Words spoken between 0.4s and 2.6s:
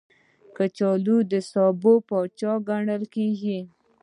کچالو د سبو پاچا